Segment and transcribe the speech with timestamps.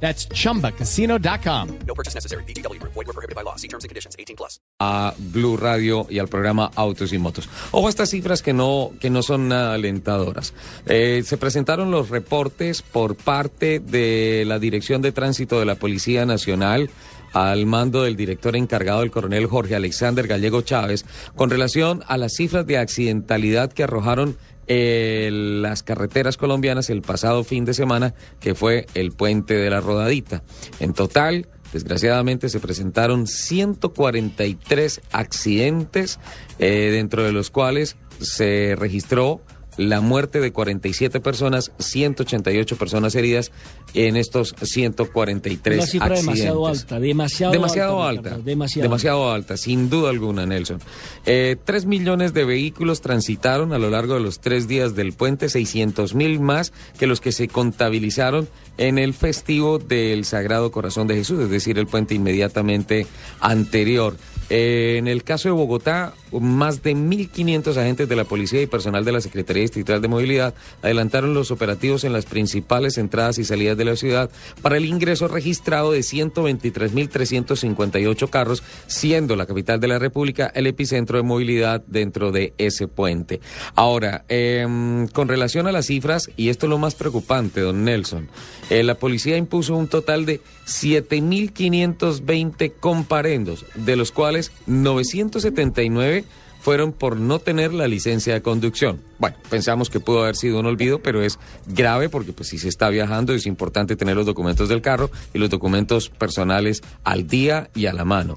[0.00, 1.68] That's chumbacasino.com.
[1.86, 2.44] No purchase necessary.
[2.44, 3.56] Void were prohibited by law.
[3.56, 4.14] See terms and conditions.
[4.18, 4.60] 18 plus.
[4.78, 7.48] a Blue Radio y al programa Autos y Motos.
[7.70, 10.52] Ojo a estas cifras que no, que no son nada alentadoras.
[10.86, 16.26] Eh, se presentaron los reportes por parte de la Dirección de Tránsito de la Policía
[16.26, 16.90] Nacional
[17.32, 21.04] al mando del director encargado, el coronel Jorge Alexander Gallego Chávez,
[21.34, 24.38] con relación a las cifras de accidentalidad que arrojaron
[24.68, 30.42] las carreteras colombianas el pasado fin de semana, que fue el puente de la Rodadita.
[30.80, 36.18] En total, desgraciadamente, se presentaron 143 accidentes,
[36.58, 39.40] eh, dentro de los cuales se registró
[39.76, 43.52] la muerte de 47 personas, 188 personas heridas
[43.94, 46.26] en estos 143 Una cifra accidentes.
[46.44, 48.38] demasiado alta, demasiado, Demasiado alta.
[48.38, 48.82] demasiado.
[48.84, 50.80] demasiado alta, sin duda alguna, Nelson.
[51.26, 55.48] Eh, tres millones de vehículos transitaron a lo largo de los tres días del puente,
[55.48, 61.14] 600 mil más que los que se contabilizaron en el festivo del Sagrado Corazón de
[61.16, 63.06] Jesús, es decir, el puente inmediatamente
[63.40, 64.16] anterior.
[64.48, 69.04] Eh, en el caso de Bogotá, más de 1.500 agentes de la policía y personal
[69.04, 73.76] de la Secretaría Distrital de Movilidad adelantaron los operativos en las principales entradas y salidas
[73.76, 74.30] de la ciudad
[74.62, 81.16] para el ingreso registrado de 123.358 carros, siendo la capital de la República el epicentro
[81.16, 83.40] de movilidad dentro de ese puente.
[83.74, 88.28] Ahora, em, con relación a las cifras, y esto es lo más preocupante, don Nelson,
[88.70, 94.35] eh, la policía impuso un total de 7.520 comparendos, de los cuales
[94.66, 96.24] 979
[96.60, 99.00] fueron por no tener la licencia de conducción.
[99.18, 102.68] Bueno, pensamos que pudo haber sido un olvido, pero es grave porque pues si se
[102.68, 107.70] está viajando es importante tener los documentos del carro y los documentos personales al día
[107.74, 108.36] y a la mano.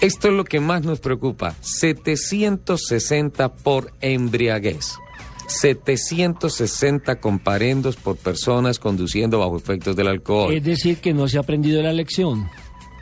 [0.00, 4.98] Esto es lo que más nos preocupa, 760 por embriaguez.
[5.46, 10.52] 760 comparendos por personas conduciendo bajo efectos del alcohol.
[10.52, 12.48] Es decir, que no se ha aprendido la lección.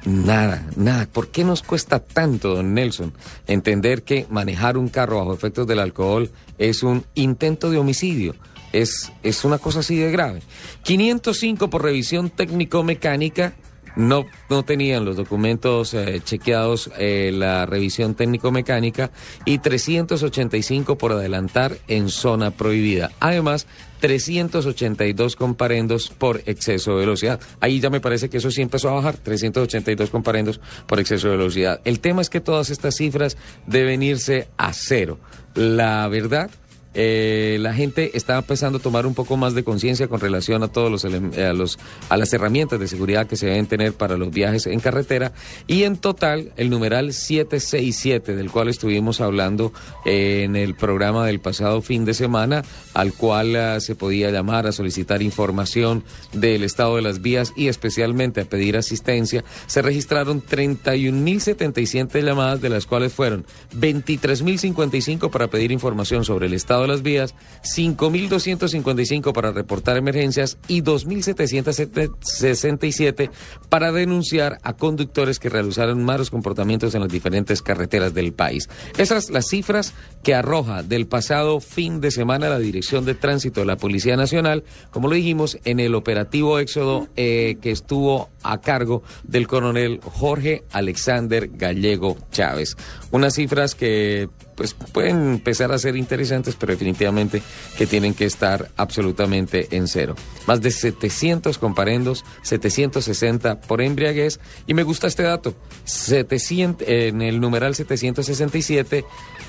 [0.04, 1.06] Nada, nada.
[1.06, 3.12] ¿Por qué nos cuesta tanto, don Nelson,
[3.46, 8.34] entender que manejar un carro bajo efectos del alcohol es un intento de homicidio?
[8.72, 10.42] Es, es una cosa así de grave.
[10.82, 13.54] 505 por revisión técnico-mecánica.
[13.94, 19.10] No, no tenían los documentos eh, chequeados eh, la revisión técnico-mecánica
[19.44, 23.12] y 385 por adelantar en zona prohibida.
[23.20, 23.66] Además,
[24.02, 27.40] 382 comparendos por exceso de velocidad.
[27.60, 31.36] Ahí ya me parece que eso sí empezó a bajar, 382 comparendos por exceso de
[31.36, 31.80] velocidad.
[31.84, 33.36] El tema es que todas estas cifras
[33.68, 35.20] deben irse a cero.
[35.54, 36.50] La verdad
[36.94, 40.68] eh, la gente está empezando a tomar un poco más de conciencia con relación a
[40.68, 44.30] todos los, a los a las herramientas de seguridad que se deben tener para los
[44.30, 45.32] viajes en carretera.
[45.66, 49.72] Y en total el numeral 767 del cual estuvimos hablando
[50.04, 52.62] eh, en el programa del pasado fin de semana
[52.94, 57.68] al cual ah, se podía llamar a solicitar información del estado de las vías y
[57.68, 65.72] especialmente a pedir asistencia se registraron 31.077 llamadas de las cuales fueron 23.055 para pedir
[65.72, 73.30] información sobre el estado de las vías, 5.255 para reportar emergencias y 2.767
[73.68, 78.68] para denunciar a conductores que realizaron malos comportamientos en las diferentes carreteras del país.
[78.98, 83.66] Esas las cifras que arroja del pasado fin de semana la Dirección de Tránsito de
[83.66, 89.02] la Policía Nacional, como lo dijimos, en el operativo Éxodo eh, que estuvo a cargo
[89.24, 92.76] del coronel Jorge Alexander Gallego Chávez.
[93.10, 97.42] Unas cifras que pues pueden empezar a ser interesantes, pero definitivamente
[97.76, 100.14] que tienen que estar absolutamente en cero.
[100.46, 105.54] Más de 700 comparendos, 760 por embriaguez, y me gusta este dato,
[105.84, 109.04] 700, en el numeral 767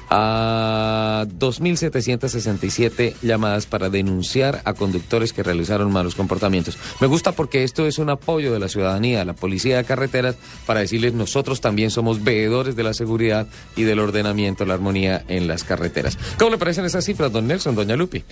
[0.10, 6.78] a 2.767 llamadas para denunciar a conductores que realizaron malos comportamientos.
[7.00, 10.36] Me gusta porque esto es un apoyo de la ciudadanía, a la policía de carreteras,
[10.66, 15.48] para decirles nosotros también somos veedores de la seguridad y del ordenamiento, la armonía en
[15.48, 16.18] las carreteras.
[16.38, 18.24] ¿Cómo le parecen esas cifras, don Nelson, doña Lupi?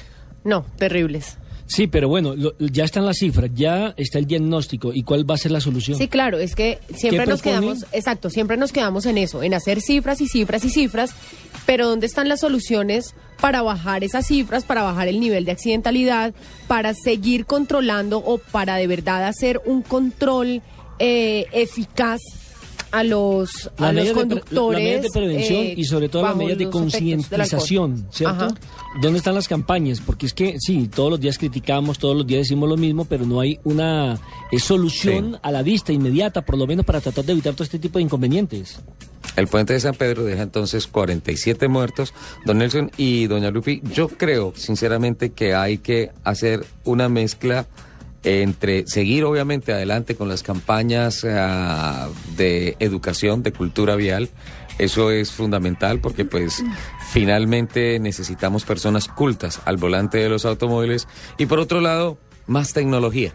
[0.44, 1.38] No, terribles.
[1.68, 4.92] Sí, pero bueno, lo- ya están las cifras, ya está el diagnóstico.
[4.94, 5.98] ¿Y cuál va a ser la solución?
[5.98, 9.54] Sí, claro, es que siempre ¿Qué nos quedamos, exacto, siempre nos quedamos en eso, en
[9.54, 11.12] hacer cifras y cifras y cifras,
[11.66, 16.34] pero ¿dónde están las soluciones para bajar esas cifras, para bajar el nivel de accidentalidad,
[16.68, 20.62] para seguir controlando o para de verdad hacer un control
[21.00, 22.20] eh, eficaz
[22.92, 24.80] a los, a los de conductores.
[24.80, 28.46] las medidas de prevención eh, y sobre todo las bajo medidas de concientización, ¿cierto?
[28.46, 28.56] Ajá.
[29.02, 30.02] ¿Dónde están las campañas?
[30.02, 33.26] Porque es que sí, todos los días criticamos, todos los días decimos lo mismo, pero
[33.26, 34.20] no hay una
[34.52, 35.40] eh, solución Sí.
[35.42, 38.04] a la vista, inmediata, por lo menos para tratar de evitar todo este tipo de
[38.04, 38.80] inconvenientes.
[39.36, 42.14] El puente de San Pedro deja entonces 47 muertos.
[42.46, 47.66] Don Nelson y doña Lupi, yo creo sinceramente que hay que hacer una mezcla
[48.24, 54.30] entre seguir obviamente adelante con las campañas ah, de educación, de cultura vial.
[54.78, 56.64] Eso es fundamental porque pues
[57.12, 61.08] finalmente necesitamos personas cultas al volante de los automóviles
[61.38, 62.18] y por otro lado,
[62.48, 63.34] más tecnología.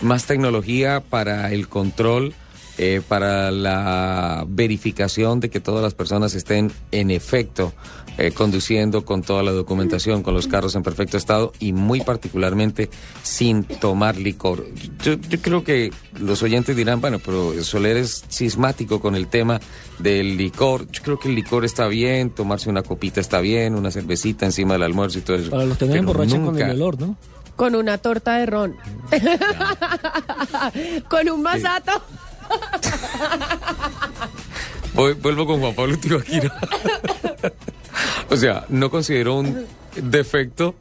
[0.00, 2.34] Más tecnología para el control
[2.78, 7.72] eh, para la verificación de que todas las personas estén en efecto
[8.18, 12.90] eh, conduciendo con toda la documentación, con los carros en perfecto estado y muy particularmente
[13.22, 14.66] sin tomar licor.
[15.04, 19.60] Yo, yo creo que los oyentes dirán, bueno, pero Soler es cismático con el tema
[20.00, 20.90] del licor.
[20.90, 24.72] Yo creo que el licor está bien, tomarse una copita está bien, una cervecita encima
[24.72, 25.50] del almuerzo y todo eso.
[25.50, 27.16] Para los que no emborrachan con nunca- el olor, ¿no?
[27.54, 28.76] Con una torta de ron.
[31.08, 32.02] con un masato.
[34.94, 36.54] Voy- vuelvo con Juan Pablo Tibaquira.
[38.30, 39.66] o sea, no considero un
[39.96, 40.74] defecto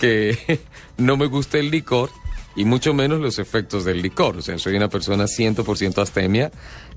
[0.00, 0.60] que
[0.96, 2.10] no me guste el licor
[2.56, 4.36] y mucho menos los efectos del licor.
[4.36, 6.50] O sea, soy una persona 100% astemia.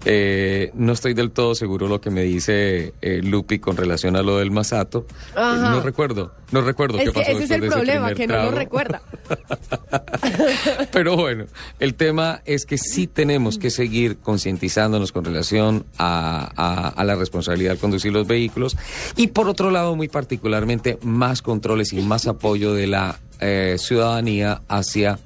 [0.06, 4.22] Eh, no estoy del todo seguro lo que me dice eh, Lupi con relación a
[4.22, 5.06] lo del masato.
[5.10, 5.72] Eh, Ajá.
[5.72, 8.44] no recuerdo, no recuerdo Es qué que pasó ese es el de problema, que no
[8.44, 9.02] lo recuerda.
[10.92, 11.46] Pero bueno,
[11.80, 17.16] el tema es que sí tenemos que seguir concientizándonos con relación a, a- a la
[17.16, 18.78] responsabilidad al conducir los vehículos
[19.16, 24.62] y por otro lado, muy particularmente, más controles y más apoyo de la eh, ciudadanía
[24.68, 25.20] hacia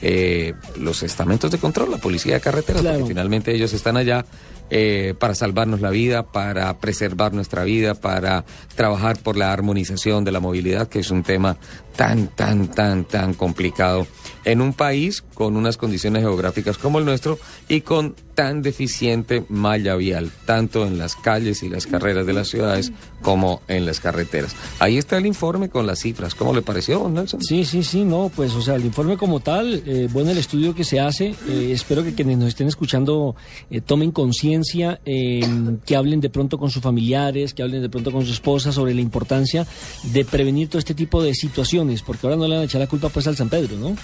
[0.00, 2.98] eh, los estamentos de control, la policía de carreteras, Claro.
[3.00, 4.24] porque finalmente ellos están allá
[4.70, 8.44] eh, para salvarnos la vida, para preservar nuestra vida, para
[8.76, 11.56] trabajar por la armonización de la movilidad, que es un tema
[11.98, 14.06] tan, tan, tan, tan complicado
[14.44, 19.96] en un país con unas condiciones geográficas como el nuestro y con tan deficiente malla
[19.96, 24.54] vial, tanto en las calles y las carreras de las ciudades como en las carreteras.
[24.78, 26.36] Ahí está el informe con las cifras.
[26.36, 27.42] ¿Cómo le pareció, Nelson?
[27.42, 30.72] Sí, sí, sí, no, pues, o sea, el informe como tal, eh, bueno, el estudio
[30.72, 33.34] que se hace, eh, espero que quienes nos estén escuchando
[33.70, 35.40] eh, tomen conciencia, eh,
[35.84, 38.94] que hablen de pronto con sus familiares, que hablen de pronto con su esposa sobre
[38.94, 39.66] la importancia
[40.12, 42.86] de prevenir todo este tipo de situaciones, porque ahora no le van a echar la
[42.86, 43.96] culpa pues al San Pedro, ¿no?